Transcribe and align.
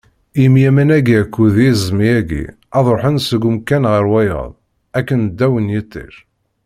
Imi 0.43 0.61
aman-agi 0.69 1.15
akked 1.21 1.55
yiẓmi-agi, 1.61 2.43
ad 2.77 2.85
ruḥen 2.93 3.17
seg 3.27 3.41
umkan 3.49 3.83
ɣer 3.91 4.05
wayeḍ 4.11 4.51
akken 4.97 5.21
ddaw 5.27 5.53
n 5.59 5.71
yiṭij. 5.75 6.13